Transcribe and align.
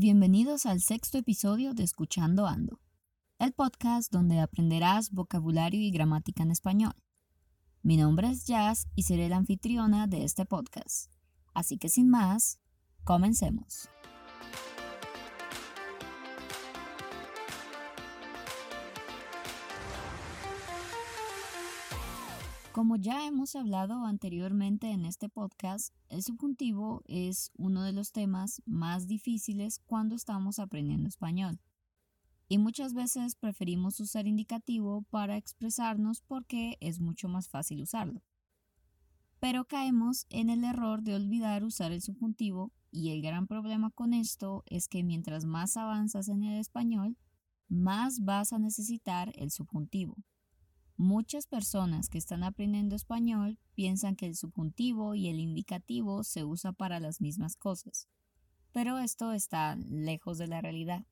Bienvenidos 0.00 0.64
al 0.64 0.80
sexto 0.80 1.18
episodio 1.18 1.74
de 1.74 1.82
Escuchando 1.82 2.46
Ando, 2.46 2.78
el 3.40 3.52
podcast 3.52 4.12
donde 4.12 4.38
aprenderás 4.38 5.10
vocabulario 5.10 5.80
y 5.80 5.90
gramática 5.90 6.44
en 6.44 6.52
español. 6.52 6.94
Mi 7.82 7.96
nombre 7.96 8.28
es 8.28 8.46
Jazz 8.46 8.86
y 8.94 9.02
seré 9.02 9.28
la 9.28 9.38
anfitriona 9.38 10.06
de 10.06 10.22
este 10.22 10.46
podcast. 10.46 11.10
Así 11.52 11.78
que 11.78 11.88
sin 11.88 12.08
más, 12.08 12.60
comencemos. 13.02 13.88
Como 22.78 22.94
ya 22.94 23.26
hemos 23.26 23.56
hablado 23.56 24.04
anteriormente 24.06 24.92
en 24.92 25.04
este 25.04 25.28
podcast, 25.28 25.92
el 26.10 26.22
subjuntivo 26.22 27.02
es 27.06 27.50
uno 27.56 27.82
de 27.82 27.92
los 27.92 28.12
temas 28.12 28.62
más 28.66 29.08
difíciles 29.08 29.80
cuando 29.84 30.14
estamos 30.14 30.60
aprendiendo 30.60 31.08
español. 31.08 31.58
Y 32.46 32.58
muchas 32.58 32.94
veces 32.94 33.34
preferimos 33.34 33.98
usar 33.98 34.28
indicativo 34.28 35.02
para 35.10 35.36
expresarnos 35.36 36.20
porque 36.20 36.76
es 36.78 37.00
mucho 37.00 37.28
más 37.28 37.48
fácil 37.48 37.82
usarlo. 37.82 38.22
Pero 39.40 39.64
caemos 39.64 40.26
en 40.30 40.48
el 40.48 40.62
error 40.62 41.02
de 41.02 41.16
olvidar 41.16 41.64
usar 41.64 41.90
el 41.90 42.00
subjuntivo 42.00 42.70
y 42.92 43.10
el 43.10 43.22
gran 43.22 43.48
problema 43.48 43.90
con 43.90 44.14
esto 44.14 44.62
es 44.66 44.86
que 44.86 45.02
mientras 45.02 45.44
más 45.44 45.76
avanzas 45.76 46.28
en 46.28 46.44
el 46.44 46.60
español, 46.60 47.16
más 47.68 48.20
vas 48.20 48.52
a 48.52 48.60
necesitar 48.60 49.32
el 49.34 49.50
subjuntivo. 49.50 50.16
Muchas 51.00 51.46
personas 51.46 52.08
que 52.08 52.18
están 52.18 52.42
aprendiendo 52.42 52.96
español 52.96 53.56
piensan 53.76 54.16
que 54.16 54.26
el 54.26 54.34
subjuntivo 54.34 55.14
y 55.14 55.28
el 55.28 55.38
indicativo 55.38 56.24
se 56.24 56.42
usa 56.42 56.72
para 56.72 56.98
las 56.98 57.20
mismas 57.20 57.54
cosas, 57.54 58.08
pero 58.72 58.98
esto 58.98 59.30
está 59.30 59.76
lejos 59.76 60.38
de 60.38 60.48
la 60.48 60.60
realidad. 60.60 61.06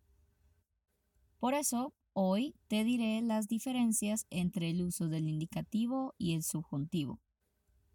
Por 1.39 1.55
eso, 1.55 1.95
hoy 2.15 2.57
te 2.67 2.83
diré 2.83 3.23
las 3.23 3.47
diferencias 3.47 4.27
entre 4.29 4.71
el 4.71 4.83
uso 4.83 5.07
del 5.07 5.29
indicativo 5.29 6.17
y 6.19 6.35
el 6.35 6.43
subjuntivo, 6.43 7.21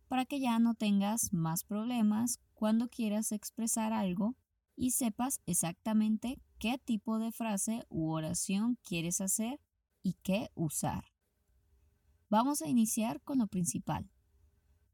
para 0.07 0.23
que 0.23 0.39
ya 0.39 0.59
no 0.59 0.75
tengas 0.75 1.33
más 1.33 1.65
problemas 1.65 2.39
cuando 2.53 2.87
quieras 2.87 3.33
expresar 3.33 3.91
algo 3.91 4.37
y 4.77 4.91
sepas 4.91 5.41
exactamente 5.45 6.39
qué 6.57 6.77
tipo 6.77 7.19
de 7.19 7.33
frase 7.33 7.83
u 7.89 8.11
oración 8.11 8.77
quieres 8.81 9.19
hacer 9.19 9.59
y 10.01 10.13
qué 10.23 10.51
usar. 10.55 11.10
Vamos 12.31 12.61
a 12.61 12.69
iniciar 12.69 13.19
con 13.19 13.39
lo 13.39 13.47
principal. 13.47 14.09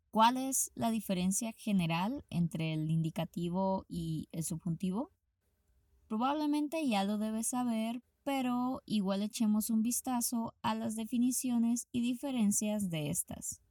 ¿Cuál 0.10 0.38
es 0.38 0.72
la 0.74 0.90
diferencia 0.90 1.54
general 1.56 2.26
entre 2.32 2.74
el 2.74 2.90
indicativo 2.90 3.86
y 3.88 4.28
el 4.32 4.44
subjuntivo? 4.44 5.12
Probablemente 6.08 6.88
ya 6.88 7.04
lo 7.04 7.20
debes 7.20 7.50
saber, 7.50 8.02
pero 8.24 8.82
igual 8.88 9.22
echemos 9.22 9.70
un 9.70 9.84
vistazo 9.84 10.56
a 10.64 10.74
las 10.74 10.96
definiciones 10.96 11.88
y 11.92 12.02
diferencias 12.02 12.90
de 12.90 13.12
estas. 13.12 13.62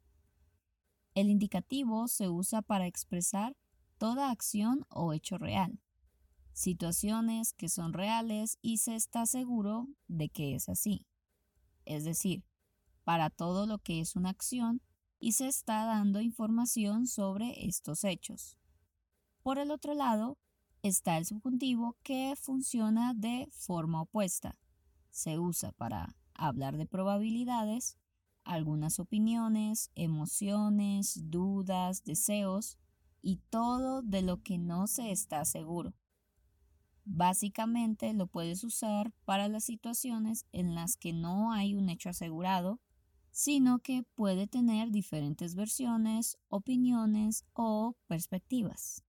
El 1.17 1.29
indicativo 1.29 2.07
se 2.07 2.29
usa 2.29 2.63
para 2.63 2.87
expresar 2.87 3.57
toda 3.99 4.31
acción 4.31 4.87
o 4.91 5.13
hecho 5.13 5.39
real, 5.39 5.81
situaciones 6.53 7.53
que 7.53 7.69
son 7.69 7.95
reales 7.95 8.59
y 8.63 8.79
se 8.79 8.95
está 8.95 9.27
seguro 9.27 9.89
de 10.07 10.29
que 10.29 10.55
es 10.55 10.69
así. 10.69 11.05
Es 11.85 12.05
decir, 12.05 12.45
para 13.07 13.31
todo 13.31 13.67
lo 13.67 13.79
que 13.79 14.01
es 14.01 14.17
una 14.17 14.31
acción 14.31 14.83
y 15.21 15.33
se 15.33 15.47
está 15.47 15.85
dando 15.85 16.21
información 16.21 17.07
sobre 17.07 17.69
estos 17.69 18.03
hechos. 18.03 18.59
Por 19.45 19.59
el 19.59 19.71
otro 19.71 19.95
lado, 19.95 20.39
está 20.83 21.17
el 21.17 21.25
subjuntivo 21.25 21.97
que 22.03 22.35
funciona 22.37 23.15
de 23.15 23.49
forma 23.53 24.03
opuesta. 24.03 24.59
Se 25.11 25.39
usa 25.39 25.71
para 25.71 26.17
hablar 26.35 26.77
de 26.77 26.87
probabilidades, 26.87 27.97
algunas 28.43 28.99
opiniones, 28.99 29.93
emociones, 29.95 31.31
dudas, 31.31 32.03
deseos 32.03 32.77
y 33.23 33.37
todo 33.51 34.03
de 34.03 34.23
lo 34.23 34.43
que 34.43 34.59
no 34.59 34.89
se 34.89 35.13
está 35.13 35.45
seguro. 35.45 35.95
Básicamente 37.05 38.13
lo 38.15 38.27
puedes 38.27 38.65
usar 38.65 39.13
para 39.25 39.47
las 39.47 39.63
situaciones 39.63 40.45
en 40.51 40.75
las 40.75 40.97
que 40.97 41.13
no 41.13 41.53
hay 41.53 41.77
un 41.77 41.89
hecho 41.89 42.09
asegurado 42.09 42.81
sino 43.37 43.81
que 43.81 44.03
puede 44.15 44.47
tener 44.47 44.91
diferentes 44.91 45.55
versiones, 45.57 46.39
opiniones 46.49 47.45
o 47.53 47.95
perspectivas. 48.07 49.05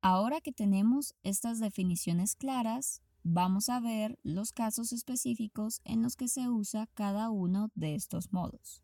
Ahora 0.00 0.40
que 0.40 0.50
tenemos 0.50 1.14
estas 1.22 1.60
definiciones 1.60 2.36
claras, 2.36 3.02
vamos 3.22 3.68
a 3.68 3.80
ver 3.80 4.18
los 4.22 4.50
casos 4.52 4.94
específicos 4.94 5.82
en 5.84 6.00
los 6.00 6.16
que 6.16 6.26
se 6.26 6.48
usa 6.48 6.88
cada 6.94 7.28
uno 7.28 7.70
de 7.74 7.96
estos 7.96 8.32
modos. 8.32 8.82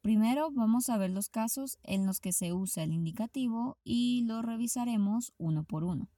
Primero 0.00 0.50
vamos 0.50 0.88
a 0.88 0.98
ver 0.98 1.10
los 1.10 1.28
casos 1.28 1.78
en 1.84 2.06
los 2.06 2.18
que 2.18 2.32
se 2.32 2.52
usa 2.52 2.82
el 2.82 2.92
indicativo 2.92 3.78
y 3.84 4.24
lo 4.24 4.42
revisaremos 4.42 5.32
uno 5.38 5.62
por 5.62 5.84
uno. 5.84 6.10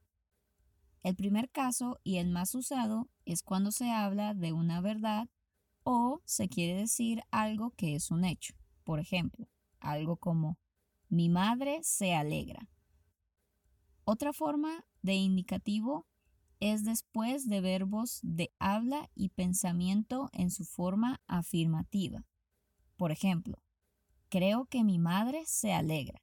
El 1.02 1.16
primer 1.16 1.50
caso 1.50 1.98
y 2.02 2.16
el 2.16 2.30
más 2.30 2.54
usado 2.54 3.10
es 3.26 3.42
cuando 3.42 3.72
se 3.72 3.90
habla 3.90 4.32
de 4.32 4.54
una 4.54 4.80
verdad 4.80 5.28
o 5.84 6.22
se 6.24 6.48
quiere 6.48 6.80
decir 6.80 7.22
algo 7.30 7.70
que 7.70 7.94
es 7.94 8.10
un 8.10 8.24
hecho. 8.24 8.54
Por 8.82 8.98
ejemplo, 8.98 9.46
algo 9.78 10.16
como 10.16 10.58
mi 11.08 11.28
madre 11.28 11.80
se 11.82 12.14
alegra. 12.14 12.68
Otra 14.04 14.32
forma 14.32 14.84
de 15.02 15.14
indicativo 15.14 16.06
es 16.60 16.84
después 16.84 17.46
de 17.46 17.60
verbos 17.60 18.20
de 18.22 18.52
habla 18.58 19.10
y 19.14 19.28
pensamiento 19.28 20.30
en 20.32 20.50
su 20.50 20.64
forma 20.64 21.20
afirmativa. 21.26 22.24
Por 22.96 23.12
ejemplo, 23.12 23.62
creo 24.30 24.66
que 24.66 24.84
mi 24.84 24.98
madre 24.98 25.44
se 25.46 25.72
alegra. 25.72 26.22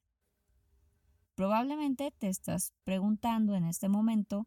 Probablemente 1.34 2.12
te 2.18 2.28
estás 2.28 2.72
preguntando 2.84 3.54
en 3.54 3.64
este 3.64 3.88
momento 3.88 4.46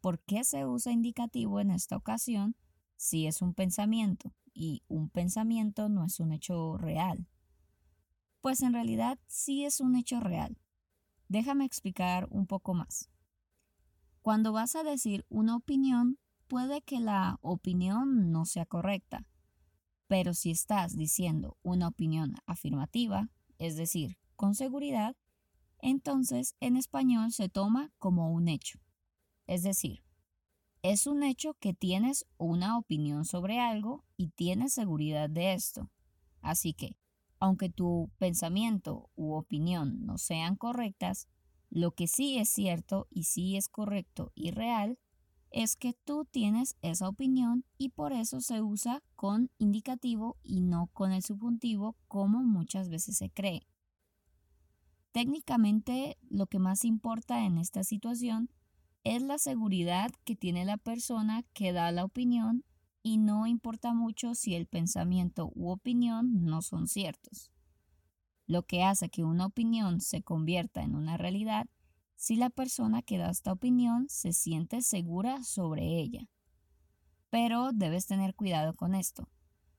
por 0.00 0.18
qué 0.20 0.44
se 0.44 0.66
usa 0.66 0.92
indicativo 0.92 1.60
en 1.60 1.70
esta 1.70 1.96
ocasión 1.96 2.56
si 2.96 3.26
es 3.26 3.42
un 3.42 3.54
pensamiento 3.54 4.32
y 4.54 4.82
un 4.88 5.10
pensamiento 5.10 5.88
no 5.88 6.04
es 6.04 6.20
un 6.20 6.32
hecho 6.32 6.78
real. 6.78 7.26
Pues 8.40 8.62
en 8.62 8.72
realidad 8.72 9.18
sí 9.26 9.64
es 9.64 9.80
un 9.80 9.96
hecho 9.96 10.20
real. 10.20 10.56
Déjame 11.28 11.64
explicar 11.64 12.28
un 12.30 12.46
poco 12.46 12.74
más. 12.74 13.10
Cuando 14.22 14.52
vas 14.52 14.76
a 14.76 14.84
decir 14.84 15.26
una 15.28 15.56
opinión, 15.56 16.18
puede 16.46 16.80
que 16.82 17.00
la 17.00 17.38
opinión 17.42 18.30
no 18.30 18.44
sea 18.44 18.64
correcta, 18.64 19.26
pero 20.06 20.34
si 20.34 20.50
estás 20.50 20.96
diciendo 20.96 21.56
una 21.62 21.88
opinión 21.88 22.36
afirmativa, 22.46 23.28
es 23.58 23.76
decir, 23.76 24.16
con 24.36 24.54
seguridad, 24.54 25.16
entonces 25.80 26.54
en 26.60 26.76
español 26.76 27.32
se 27.32 27.48
toma 27.48 27.92
como 27.98 28.30
un 28.32 28.48
hecho. 28.48 28.78
Es 29.46 29.62
decir, 29.62 30.03
es 30.84 31.06
un 31.06 31.22
hecho 31.22 31.54
que 31.54 31.72
tienes 31.72 32.26
una 32.36 32.76
opinión 32.76 33.24
sobre 33.24 33.58
algo 33.58 34.04
y 34.18 34.28
tienes 34.28 34.74
seguridad 34.74 35.30
de 35.30 35.54
esto. 35.54 35.90
Así 36.42 36.74
que, 36.74 36.98
aunque 37.40 37.70
tu 37.70 38.10
pensamiento 38.18 39.08
u 39.16 39.32
opinión 39.32 40.04
no 40.04 40.18
sean 40.18 40.56
correctas, 40.56 41.26
lo 41.70 41.92
que 41.92 42.06
sí 42.06 42.36
es 42.36 42.50
cierto 42.50 43.06
y 43.08 43.24
sí 43.24 43.56
es 43.56 43.70
correcto 43.70 44.30
y 44.34 44.50
real 44.50 44.98
es 45.50 45.74
que 45.74 45.94
tú 46.04 46.26
tienes 46.30 46.76
esa 46.82 47.08
opinión 47.08 47.64
y 47.78 47.88
por 47.88 48.12
eso 48.12 48.42
se 48.42 48.60
usa 48.60 49.02
con 49.16 49.50
indicativo 49.56 50.36
y 50.42 50.60
no 50.60 50.88
con 50.92 51.12
el 51.12 51.22
subjuntivo 51.22 51.96
como 52.08 52.42
muchas 52.42 52.90
veces 52.90 53.16
se 53.16 53.30
cree. 53.30 53.66
Técnicamente, 55.12 56.18
lo 56.28 56.46
que 56.46 56.58
más 56.58 56.84
importa 56.84 57.46
en 57.46 57.56
esta 57.56 57.84
situación 57.84 58.50
es 59.04 59.22
la 59.22 59.36
seguridad 59.36 60.10
que 60.24 60.34
tiene 60.34 60.64
la 60.64 60.78
persona 60.78 61.44
que 61.52 61.72
da 61.72 61.92
la 61.92 62.04
opinión 62.04 62.64
y 63.02 63.18
no 63.18 63.46
importa 63.46 63.92
mucho 63.92 64.34
si 64.34 64.54
el 64.54 64.66
pensamiento 64.66 65.52
u 65.54 65.68
opinión 65.68 66.44
no 66.44 66.62
son 66.62 66.88
ciertos. 66.88 67.52
Lo 68.46 68.62
que 68.62 68.82
hace 68.82 69.10
que 69.10 69.22
una 69.22 69.44
opinión 69.44 70.00
se 70.00 70.22
convierta 70.22 70.82
en 70.82 70.94
una 70.94 71.18
realidad 71.18 71.66
si 72.16 72.36
la 72.36 72.48
persona 72.48 73.02
que 73.02 73.18
da 73.18 73.30
esta 73.30 73.52
opinión 73.52 74.06
se 74.08 74.32
siente 74.32 74.80
segura 74.80 75.42
sobre 75.44 76.00
ella. 76.00 76.26
Pero 77.28 77.72
debes 77.72 78.06
tener 78.06 78.34
cuidado 78.34 78.72
con 78.72 78.94
esto. 78.94 79.28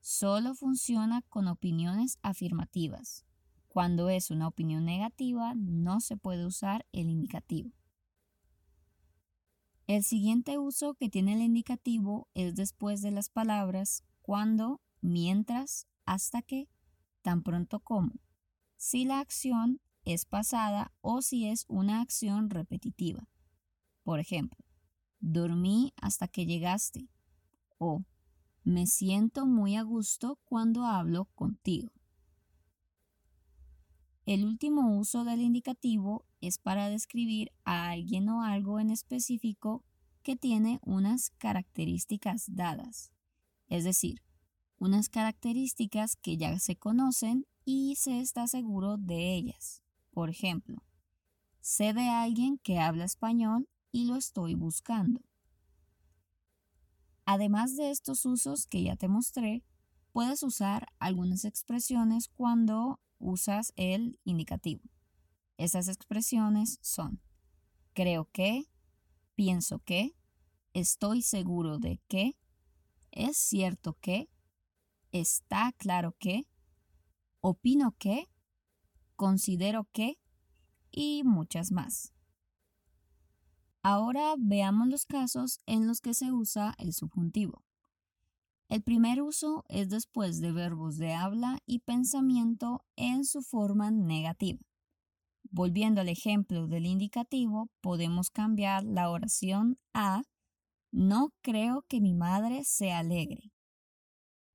Solo 0.00 0.54
funciona 0.54 1.22
con 1.22 1.48
opiniones 1.48 2.18
afirmativas. 2.22 3.24
Cuando 3.66 4.08
es 4.08 4.30
una 4.30 4.46
opinión 4.46 4.84
negativa, 4.84 5.54
no 5.56 6.00
se 6.00 6.16
puede 6.16 6.46
usar 6.46 6.86
el 6.92 7.08
indicativo. 7.08 7.72
El 9.86 10.02
siguiente 10.02 10.58
uso 10.58 10.94
que 10.94 11.08
tiene 11.08 11.34
el 11.34 11.42
indicativo 11.42 12.28
es 12.34 12.56
después 12.56 13.02
de 13.02 13.12
las 13.12 13.28
palabras 13.28 14.02
cuando, 14.20 14.80
mientras, 15.00 15.86
hasta 16.04 16.42
que, 16.42 16.68
tan 17.22 17.44
pronto 17.44 17.78
como, 17.78 18.12
si 18.76 19.04
la 19.04 19.20
acción 19.20 19.80
es 20.04 20.24
pasada 20.24 20.92
o 21.02 21.22
si 21.22 21.46
es 21.46 21.66
una 21.68 22.00
acción 22.00 22.50
repetitiva. 22.50 23.28
Por 24.02 24.18
ejemplo, 24.18 24.58
dormí 25.20 25.92
hasta 25.96 26.26
que 26.26 26.46
llegaste 26.46 27.08
o 27.78 28.02
me 28.64 28.86
siento 28.86 29.46
muy 29.46 29.76
a 29.76 29.82
gusto 29.82 30.40
cuando 30.44 30.84
hablo 30.84 31.26
contigo. 31.36 31.92
El 34.26 34.44
último 34.44 34.98
uso 34.98 35.24
del 35.24 35.40
indicativo 35.40 36.24
es 36.40 36.58
para 36.58 36.90
describir 36.90 37.52
a 37.64 37.90
alguien 37.90 38.28
o 38.28 38.42
algo 38.42 38.80
en 38.80 38.90
específico 38.90 39.84
que 40.24 40.34
tiene 40.34 40.80
unas 40.82 41.30
características 41.38 42.46
dadas, 42.48 43.12
es 43.68 43.84
decir, 43.84 44.20
unas 44.78 45.08
características 45.08 46.16
que 46.16 46.36
ya 46.36 46.58
se 46.58 46.74
conocen 46.74 47.46
y 47.64 47.94
se 47.94 48.18
está 48.18 48.48
seguro 48.48 48.96
de 48.96 49.36
ellas. 49.36 49.84
Por 50.10 50.28
ejemplo, 50.28 50.82
sé 51.60 51.92
de 51.92 52.08
alguien 52.08 52.58
que 52.58 52.80
habla 52.80 53.04
español 53.04 53.68
y 53.92 54.06
lo 54.06 54.16
estoy 54.16 54.54
buscando. 54.54 55.20
Además 57.26 57.76
de 57.76 57.92
estos 57.92 58.26
usos 58.26 58.66
que 58.66 58.82
ya 58.82 58.96
te 58.96 59.06
mostré, 59.06 59.62
puedes 60.16 60.42
usar 60.42 60.88
algunas 60.98 61.44
expresiones 61.44 62.28
cuando 62.28 63.02
usas 63.18 63.74
el 63.76 64.18
indicativo. 64.24 64.80
Esas 65.58 65.88
expresiones 65.88 66.78
son 66.80 67.20
creo 67.92 68.30
que, 68.32 68.64
pienso 69.34 69.80
que, 69.80 70.16
estoy 70.72 71.20
seguro 71.20 71.78
de 71.78 72.00
que, 72.08 72.34
es 73.10 73.36
cierto 73.36 73.98
que, 74.00 74.30
está 75.12 75.74
claro 75.76 76.16
que, 76.18 76.48
opino 77.42 77.94
que, 77.98 78.30
considero 79.16 79.86
que 79.92 80.18
y 80.90 81.24
muchas 81.24 81.72
más. 81.72 82.14
Ahora 83.82 84.34
veamos 84.38 84.88
los 84.88 85.04
casos 85.04 85.58
en 85.66 85.86
los 85.86 86.00
que 86.00 86.14
se 86.14 86.32
usa 86.32 86.74
el 86.78 86.94
subjuntivo. 86.94 87.66
El 88.68 88.82
primer 88.82 89.22
uso 89.22 89.64
es 89.68 89.88
después 89.88 90.40
de 90.40 90.50
verbos 90.50 90.96
de 90.98 91.12
habla 91.12 91.58
y 91.66 91.80
pensamiento 91.80 92.84
en 92.96 93.24
su 93.24 93.42
forma 93.42 93.92
negativa. 93.92 94.60
Volviendo 95.50 96.00
al 96.00 96.08
ejemplo 96.08 96.66
del 96.66 96.86
indicativo, 96.86 97.70
podemos 97.80 98.30
cambiar 98.30 98.82
la 98.82 99.08
oración 99.10 99.78
a 99.94 100.22
no 100.90 101.32
creo 101.42 101.82
que 101.88 102.00
mi 102.00 102.14
madre 102.14 102.64
se 102.64 102.90
alegre. 102.90 103.52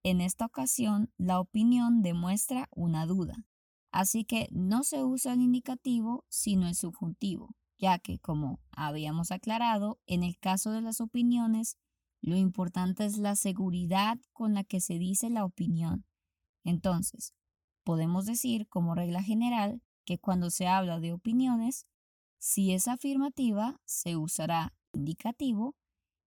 En 0.03 0.19
esta 0.19 0.45
ocasión, 0.45 1.13
la 1.17 1.39
opinión 1.39 2.01
demuestra 2.01 2.67
una 2.71 3.05
duda, 3.05 3.45
así 3.91 4.25
que 4.25 4.47
no 4.51 4.83
se 4.83 5.03
usa 5.03 5.33
el 5.33 5.41
indicativo 5.41 6.25
sino 6.27 6.67
el 6.67 6.75
subjuntivo, 6.75 7.55
ya 7.77 7.99
que, 7.99 8.19
como 8.19 8.59
habíamos 8.71 9.31
aclarado, 9.31 9.99
en 10.05 10.23
el 10.23 10.37
caso 10.37 10.71
de 10.71 10.81
las 10.81 10.99
opiniones 10.99 11.77
lo 12.21 12.35
importante 12.35 13.05
es 13.05 13.17
la 13.17 13.35
seguridad 13.35 14.17
con 14.31 14.53
la 14.53 14.63
que 14.63 14.79
se 14.79 14.99
dice 14.99 15.29
la 15.29 15.43
opinión. 15.43 16.05
Entonces, 16.63 17.33
podemos 17.83 18.25
decir 18.25 18.67
como 18.67 18.95
regla 18.95 19.23
general 19.23 19.81
que 20.05 20.19
cuando 20.19 20.49
se 20.49 20.67
habla 20.67 20.99
de 20.99 21.13
opiniones, 21.13 21.87
si 22.37 22.73
es 22.73 22.87
afirmativa, 22.87 23.79
se 23.85 24.15
usará 24.17 24.73
indicativo 24.93 25.75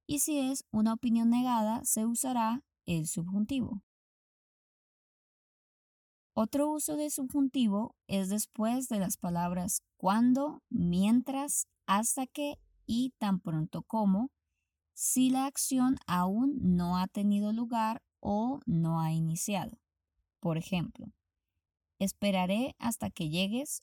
y 0.07 0.21
si 0.21 0.39
es 0.39 0.65
una 0.71 0.93
opinión 0.93 1.31
negada, 1.31 1.85
se 1.85 2.07
usará 2.07 2.63
el 2.87 3.07
subjuntivo. 3.07 3.83
Otro 6.37 6.71
uso 6.73 6.97
de 6.97 7.11
subjuntivo 7.11 7.95
es 8.09 8.29
después 8.29 8.89
de 8.89 8.99
las 8.99 9.17
palabras 9.17 9.83
cuando, 9.97 10.63
mientras, 10.69 11.69
hasta 11.87 12.27
que 12.27 12.59
y 12.87 13.15
tan 13.19 13.39
pronto 13.39 13.83
como, 13.83 14.31
si 14.95 15.29
la 15.29 15.47
acción 15.47 15.97
aún 16.07 16.59
no 16.77 16.97
ha 16.97 17.09
tenido 17.09 17.53
lugar 17.53 18.03
o 18.21 18.61
no 18.65 19.01
ha 19.01 19.13
iniciado. 19.13 19.79
Por 20.41 20.57
ejemplo, 20.57 21.13
esperaré 21.99 22.75
hasta 22.79 23.11
que 23.11 23.29
llegues 23.29 23.83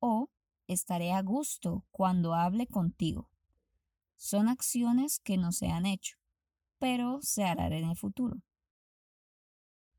o 0.00 0.28
estaré 0.66 1.12
a 1.12 1.22
gusto 1.22 1.86
cuando 1.90 2.34
hable 2.34 2.66
contigo. 2.66 3.30
Son 4.16 4.48
acciones 4.48 5.20
que 5.20 5.36
no 5.36 5.52
se 5.52 5.68
han 5.68 5.86
hecho, 5.86 6.18
pero 6.78 7.20
se 7.22 7.44
harán 7.44 7.72
en 7.72 7.84
el 7.84 7.96
futuro. 7.96 8.42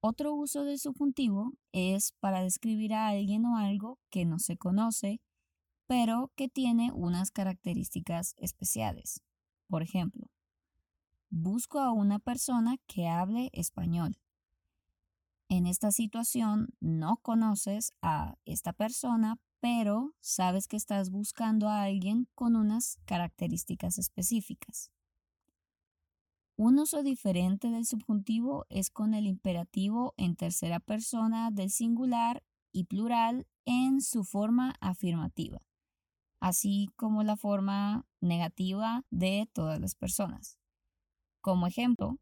Otro 0.02 0.34
uso 0.34 0.66
del 0.66 0.80
subjuntivo 0.80 1.54
es 1.72 2.14
para 2.20 2.42
describir 2.42 2.94
a 2.94 3.08
alguien 3.08 3.46
o 3.46 3.58
algo 3.58 3.98
que 4.10 4.26
no 4.26 4.40
se 4.40 4.58
conoce, 4.58 5.22
pero 5.88 6.32
que 6.36 6.48
tiene 6.48 6.92
unas 6.94 7.32
características 7.32 8.34
especiales. 8.38 9.22
Por 9.68 9.84
ejemplo, 9.84 10.30
busco 11.30 11.80
a 11.80 11.92
una 11.92 12.20
persona 12.20 12.78
que 12.88 13.08
hable 13.08 13.50
español. 13.54 14.18
En 15.48 15.66
esta 15.66 15.92
situación 15.92 16.70
no 16.80 17.18
conoces 17.18 17.94
a 18.02 18.36
esta 18.46 18.72
persona, 18.72 19.40
pero 19.60 20.14
sabes 20.20 20.68
que 20.68 20.78
estás 20.78 21.10
buscando 21.10 21.68
a 21.68 21.84
alguien 21.84 22.28
con 22.36 22.56
unas 22.56 23.00
características 23.06 23.98
específicas. 23.98 24.92
Un 26.56 26.78
uso 26.78 27.04
diferente 27.04 27.70
del 27.70 27.86
subjuntivo 27.86 28.66
es 28.70 28.90
con 28.90 29.14
el 29.14 29.26
imperativo 29.26 30.14
en 30.18 30.36
tercera 30.36 30.80
persona 30.80 31.52
del 31.52 31.70
singular 31.70 32.44
y 32.72 32.84
plural 32.84 33.48
en 33.66 34.02
su 34.02 34.24
forma 34.24 34.76
afirmativa, 34.82 35.60
así 36.40 36.90
como 36.96 37.24
la 37.24 37.38
forma 37.38 38.06
negativa 38.20 39.04
de 39.10 39.50
todas 39.54 39.80
las 39.80 39.96
personas. 39.96 40.59
Como 41.42 41.68
ejemplo, 41.68 42.18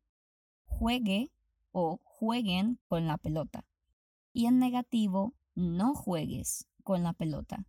juegue 0.66 1.32
o 1.72 2.00
jueguen 2.04 2.80
con 2.88 3.08
la 3.08 3.18
pelota. 3.18 3.66
Y 4.34 4.46
en 4.46 4.60
negativo, 4.60 5.34
no 5.56 5.94
juegues 5.94 6.68
con 6.84 7.04
la 7.04 7.14
pelota. 7.14 7.66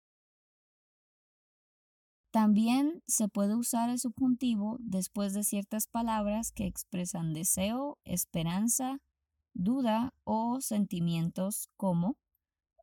También 2.31 3.03
se 3.07 3.29
puede 3.29 3.57
usar 3.57 3.89
el 3.89 3.99
subjuntivo 3.99 4.77
después 4.81 5.33
de 5.33 5.45
ciertas 5.45 5.87
palabras 5.87 6.53
que 6.53 6.67
expresan 6.67 7.33
deseo, 7.33 7.99
esperanza, 8.05 8.99
duda 9.55 10.13
o 10.25 10.61
sentimientos 10.61 11.71
como 11.77 12.17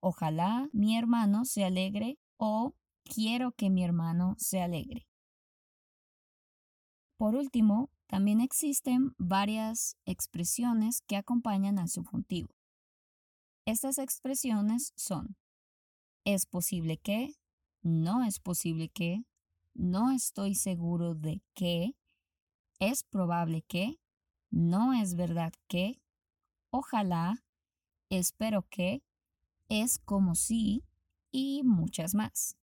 ojalá 0.02 0.70
mi 0.74 0.98
hermano 0.98 1.46
se 1.46 1.64
alegre 1.64 2.18
o 2.38 2.74
quiero 3.04 3.52
que 3.52 3.70
mi 3.70 3.84
hermano 3.84 4.36
se 4.38 4.62
alegre. 4.62 5.08
Por 7.18 7.36
último, 7.36 7.90
también 8.08 8.42
existen 8.42 9.16
varias 9.18 9.98
expresiones 10.06 11.02
que 11.02 11.16
acompañan 11.16 11.80
al 11.80 11.90
subjuntivo. 11.90 12.50
Estas 13.66 13.98
expresiones 13.98 14.94
son 14.96 15.38
es 16.26 16.46
posible 16.46 16.98
que, 16.98 17.36
no 17.82 18.24
es 18.24 18.40
posible 18.40 18.90
que, 18.90 19.24
no 19.74 20.12
estoy 20.12 20.56
seguro 20.56 21.16
de 21.16 21.42
que, 21.54 21.96
es 22.80 23.04
probable 23.04 23.62
que, 23.62 24.00
no 24.50 24.94
es 24.94 25.16
verdad 25.16 25.54
que, 25.68 26.02
ojalá, 26.72 27.44
espero 28.10 28.68
que, 28.70 29.04
es 29.70 30.00
como 30.00 30.36
si 30.36 30.84
y 31.32 31.64
muchas 31.64 32.14
más. 32.14 32.58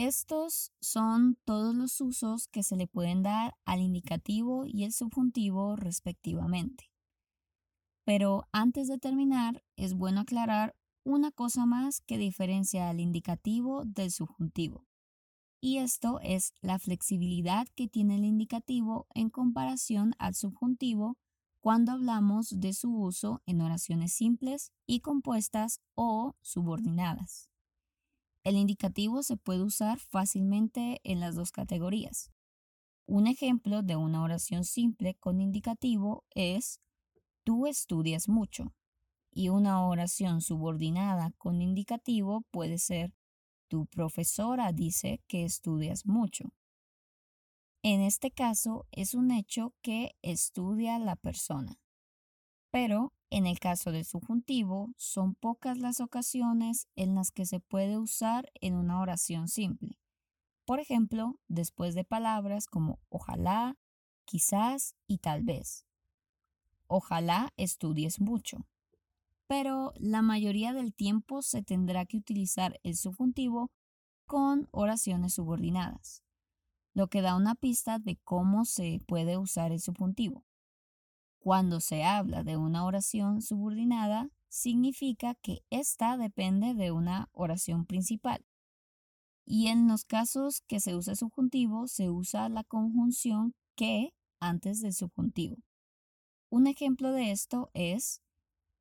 Estos 0.00 0.70
son 0.80 1.38
todos 1.44 1.74
los 1.74 2.00
usos 2.00 2.46
que 2.46 2.62
se 2.62 2.76
le 2.76 2.86
pueden 2.86 3.24
dar 3.24 3.56
al 3.64 3.80
indicativo 3.80 4.64
y 4.64 4.84
el 4.84 4.92
subjuntivo 4.92 5.74
respectivamente. 5.74 6.92
Pero 8.04 8.46
antes 8.52 8.86
de 8.86 8.98
terminar, 8.98 9.64
es 9.74 9.94
bueno 9.94 10.20
aclarar 10.20 10.76
una 11.02 11.32
cosa 11.32 11.66
más 11.66 12.00
que 12.00 12.16
diferencia 12.16 12.88
al 12.88 13.00
indicativo 13.00 13.82
del 13.86 14.12
subjuntivo. 14.12 14.86
Y 15.60 15.78
esto 15.78 16.20
es 16.22 16.54
la 16.60 16.78
flexibilidad 16.78 17.66
que 17.74 17.88
tiene 17.88 18.14
el 18.14 18.24
indicativo 18.24 19.08
en 19.16 19.30
comparación 19.30 20.14
al 20.20 20.36
subjuntivo 20.36 21.18
cuando 21.58 21.90
hablamos 21.90 22.60
de 22.60 22.72
su 22.72 22.96
uso 22.96 23.42
en 23.46 23.62
oraciones 23.62 24.12
simples 24.12 24.70
y 24.86 25.00
compuestas 25.00 25.80
o 25.96 26.36
subordinadas. 26.40 27.47
El 28.44 28.56
indicativo 28.56 29.22
se 29.22 29.36
puede 29.36 29.62
usar 29.62 29.98
fácilmente 29.98 31.00
en 31.04 31.20
las 31.20 31.34
dos 31.34 31.52
categorías. 31.52 32.30
Un 33.06 33.26
ejemplo 33.26 33.82
de 33.82 33.96
una 33.96 34.22
oración 34.22 34.64
simple 34.64 35.14
con 35.14 35.40
indicativo 35.40 36.24
es 36.34 36.80
tú 37.44 37.66
estudias 37.66 38.28
mucho. 38.28 38.74
Y 39.30 39.48
una 39.50 39.86
oración 39.86 40.40
subordinada 40.40 41.32
con 41.38 41.62
indicativo 41.62 42.42
puede 42.50 42.78
ser 42.78 43.12
tu 43.68 43.86
profesora 43.86 44.72
dice 44.72 45.20
que 45.26 45.44
estudias 45.44 46.06
mucho. 46.06 46.52
En 47.82 48.00
este 48.00 48.30
caso 48.30 48.86
es 48.90 49.14
un 49.14 49.30
hecho 49.30 49.74
que 49.82 50.16
estudia 50.22 50.98
la 50.98 51.16
persona. 51.16 51.78
Pero 52.70 53.12
en 53.30 53.46
el 53.46 53.58
caso 53.58 53.92
del 53.92 54.04
subjuntivo, 54.04 54.92
son 54.96 55.34
pocas 55.34 55.78
las 55.78 56.00
ocasiones 56.00 56.88
en 56.96 57.14
las 57.14 57.30
que 57.30 57.44
se 57.44 57.60
puede 57.60 57.98
usar 57.98 58.50
en 58.60 58.74
una 58.74 59.00
oración 59.00 59.48
simple. 59.48 59.98
Por 60.64 60.80
ejemplo, 60.80 61.38
después 61.46 61.94
de 61.94 62.04
palabras 62.04 62.66
como 62.66 63.00
ojalá, 63.10 63.76
quizás 64.24 64.94
y 65.06 65.18
tal 65.18 65.42
vez. 65.42 65.86
Ojalá 66.86 67.52
estudies 67.56 68.20
mucho. 68.20 68.66
Pero 69.46 69.92
la 69.96 70.22
mayoría 70.22 70.72
del 70.72 70.94
tiempo 70.94 71.42
se 71.42 71.62
tendrá 71.62 72.04
que 72.06 72.18
utilizar 72.18 72.78
el 72.82 72.96
subjuntivo 72.96 73.70
con 74.26 74.68
oraciones 74.70 75.34
subordinadas, 75.34 76.22
lo 76.92 77.08
que 77.08 77.22
da 77.22 77.34
una 77.34 77.54
pista 77.54 77.98
de 77.98 78.16
cómo 78.24 78.66
se 78.66 79.00
puede 79.06 79.38
usar 79.38 79.72
el 79.72 79.80
subjuntivo. 79.80 80.44
Cuando 81.38 81.80
se 81.80 82.04
habla 82.04 82.42
de 82.42 82.56
una 82.56 82.84
oración 82.84 83.42
subordinada, 83.42 84.30
significa 84.48 85.34
que 85.36 85.62
ésta 85.70 86.16
depende 86.16 86.74
de 86.74 86.90
una 86.90 87.28
oración 87.32 87.86
principal. 87.86 88.44
Y 89.44 89.68
en 89.68 89.88
los 89.88 90.04
casos 90.04 90.62
que 90.66 90.80
se 90.80 90.94
usa 90.94 91.14
subjuntivo, 91.14 91.86
se 91.86 92.10
usa 92.10 92.48
la 92.48 92.64
conjunción 92.64 93.54
que 93.76 94.12
antes 94.40 94.80
del 94.80 94.92
subjuntivo. 94.92 95.56
Un 96.50 96.66
ejemplo 96.66 97.12
de 97.12 97.30
esto 97.30 97.70
es, 97.72 98.22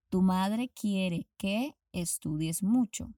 tu 0.10 0.22
madre 0.22 0.70
quiere 0.70 1.28
que 1.38 1.76
estudies 1.92 2.64
mucho. 2.64 3.14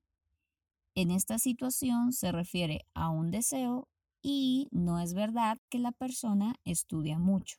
En 0.96 1.12
esta 1.12 1.40
situación 1.40 2.12
se 2.14 2.32
refiere 2.32 2.86
a 2.94 3.10
un 3.10 3.32
deseo 3.32 3.88
y 4.22 4.68
no 4.72 5.00
es 5.00 5.14
verdad 5.14 5.60
que 5.70 5.80
la 5.80 5.92
persona 5.92 6.56
estudia 6.66 7.20
mucho. 7.20 7.58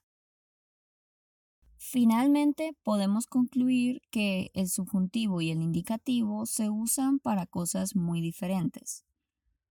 Finalmente, 1.83 2.77
podemos 2.83 3.27
concluir 3.27 4.03
que 4.11 4.51
el 4.53 4.69
subjuntivo 4.69 5.41
y 5.41 5.51
el 5.51 5.63
indicativo 5.63 6.45
se 6.45 6.69
usan 6.69 7.19
para 7.21 7.47
cosas 7.47 7.97
muy 7.97 8.21
diferentes. 8.21 9.07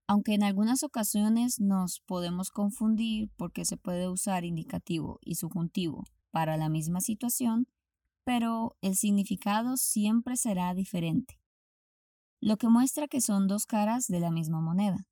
Aunque 0.08 0.34
en 0.34 0.42
algunas 0.42 0.82
ocasiones 0.82 1.60
nos 1.60 2.00
podemos 2.00 2.50
confundir 2.50 3.30
porque 3.38 3.64
se 3.64 3.78
puede 3.78 4.10
usar 4.10 4.44
indicativo 4.44 5.20
y 5.22 5.36
subjuntivo 5.36 6.04
para 6.32 6.58
la 6.58 6.68
misma 6.68 7.00
situación, 7.00 7.68
pero 8.24 8.76
el 8.82 8.96
significado 8.96 9.78
siempre 9.78 10.36
será 10.36 10.74
diferente, 10.74 11.40
lo 12.42 12.58
que 12.58 12.70
muestra 12.70 13.08
que 13.08 13.22
son 13.22 13.48
dos 13.48 13.68
caras 13.68 14.08
de 14.08 14.20
la 14.20 14.32
misma 14.32 14.62
moneda. 14.62 15.08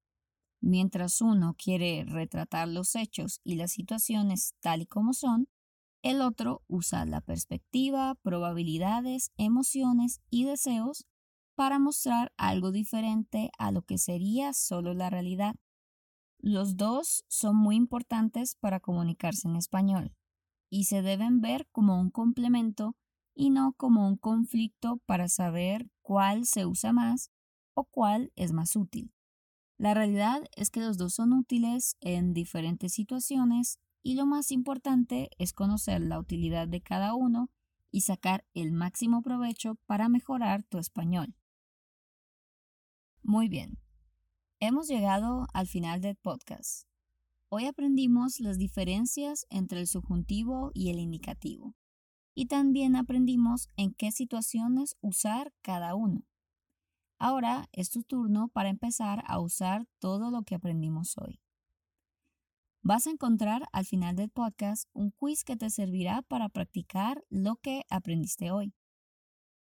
Mientras 0.62 1.22
uno 1.22 1.54
quiere 1.56 2.06
retratar 2.06 2.68
los 2.68 2.96
hechos 2.96 3.40
y 3.44 3.56
las 3.56 3.72
situaciones 3.72 4.56
tal 4.62 4.82
y 4.82 4.88
como 4.88 5.14
son, 5.14 5.48
el 6.02 6.22
otro 6.22 6.64
usa 6.68 7.06
la 7.06 7.22
perspectiva, 7.22 8.16
probabilidades, 8.22 9.32
emociones 9.38 10.22
y 10.30 10.46
deseos 10.46 11.06
para 11.56 11.80
mostrar 11.80 12.32
algo 12.38 12.72
diferente 12.72 13.50
a 13.58 13.72
lo 13.72 13.82
que 13.82 13.98
sería 13.98 14.54
solo 14.54 14.94
la 14.94 15.10
realidad. 15.10 15.56
Los 16.40 16.78
dos 16.78 17.26
son 17.28 17.56
muy 17.56 17.76
importantes 17.76 18.56
para 18.56 18.80
comunicarse 18.80 19.48
en 19.48 19.56
español 19.56 20.14
y 20.70 20.86
se 20.86 21.02
deben 21.02 21.42
ver 21.42 21.68
como 21.72 22.00
un 22.00 22.12
complemento 22.12 22.96
y 23.34 23.50
no 23.50 23.74
como 23.74 24.08
un 24.08 24.18
conflicto 24.18 25.02
para 25.06 25.28
saber 25.30 25.90
cuál 26.02 26.46
se 26.46 26.66
usa 26.66 26.94
más 26.94 27.32
o 27.74 27.86
cuál 27.86 28.32
es 28.36 28.52
más 28.52 28.76
útil. 28.76 29.12
La 29.80 29.94
realidad 29.94 30.44
es 30.56 30.72
que 30.72 30.80
los 30.80 30.98
dos 30.98 31.14
son 31.14 31.34
útiles 31.34 31.98
en 32.02 32.34
diferentes 32.34 32.94
situaciones 32.94 33.80
y 34.04 34.16
lo 34.16 34.26
más 34.26 34.52
importante 34.52 35.30
es 35.38 35.54
conocer 35.54 36.02
la 36.02 36.20
utilidad 36.20 36.68
de 36.68 36.82
cada 36.82 37.14
uno 37.14 37.50
y 37.92 38.02
sacar 38.02 38.46
el 38.54 38.72
máximo 38.72 39.22
provecho 39.22 39.76
para 39.86 40.10
mejorar 40.10 40.64
tu 40.64 40.78
español. 40.78 41.36
Muy 43.24 43.50
bien, 43.50 43.78
hemos 44.60 44.88
llegado 44.88 45.48
al 45.54 45.68
final 45.68 46.02
del 46.02 46.16
podcast. 46.16 46.88
Hoy 47.50 47.66
aprendimos 47.66 48.40
las 48.40 48.58
diferencias 48.58 49.46
entre 49.50 49.80
el 49.80 49.88
subjuntivo 49.88 50.72
y 50.74 50.90
el 50.90 51.00
indicativo. 51.00 51.76
Y 52.36 52.48
también 52.48 52.96
aprendimos 52.96 53.68
en 53.78 53.94
qué 53.94 54.12
situaciones 54.12 54.96
usar 55.02 55.54
cada 55.62 55.96
uno. 55.96 56.26
Ahora 57.20 57.68
es 57.72 57.90
tu 57.90 58.04
turno 58.04 58.50
para 58.50 58.70
empezar 58.70 59.24
a 59.28 59.40
usar 59.40 59.88
todo 60.00 60.30
lo 60.30 60.44
que 60.44 60.56
aprendimos 60.56 61.18
hoy. 61.18 61.40
Vas 62.82 63.08
a 63.08 63.12
encontrar 63.12 63.68
al 63.74 63.86
final 63.86 64.16
del 64.16 64.30
podcast 64.30 64.88
un 64.94 65.12
quiz 65.12 65.44
que 65.44 65.58
te 65.58 65.70
servirá 65.70 66.22
para 66.22 66.50
practicar 66.50 67.24
lo 67.30 67.58
que 67.58 67.84
aprendiste 67.90 68.52
hoy. 68.52 68.74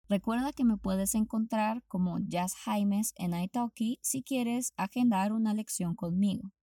Recuerda 0.09 0.53
que 0.53 0.63
me 0.63 0.77
puedes 0.77 1.15
encontrar 1.15 1.83
como 1.87 2.19
Jazz 2.19 2.55
Jaimes 2.55 3.13
en 3.17 3.33
Italki 3.33 3.99
si 4.01 4.23
quieres 4.23 4.71
agendar 4.77 5.33
una 5.33 5.53
lección 5.53 5.95
conmigo. 5.95 6.53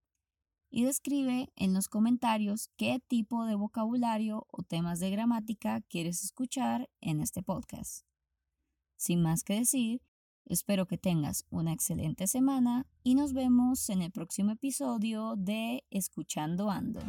Y 0.70 0.84
describe 0.84 1.52
en 1.56 1.74
los 1.74 1.88
comentarios 1.88 2.70
qué 2.76 3.00
tipo 3.06 3.44
de 3.44 3.54
vocabulario 3.54 4.46
o 4.50 4.62
temas 4.62 4.98
de 4.98 5.10
gramática 5.10 5.82
quieres 5.82 6.24
escuchar 6.24 6.88
en 7.00 7.20
este 7.20 7.42
podcast. 7.42 8.06
Sin 8.96 9.22
más 9.22 9.44
que 9.44 9.54
decir, 9.56 10.00
espero 10.46 10.86
que 10.86 10.98
tengas 10.98 11.46
una 11.50 11.72
excelente 11.72 12.26
semana 12.26 12.86
y 13.02 13.14
nos 13.14 13.32
vemos 13.32 13.88
en 13.90 14.02
el 14.02 14.10
próximo 14.10 14.52
episodio 14.52 15.34
de 15.36 15.84
Escuchando 15.90 16.70
Ando. 16.70 17.00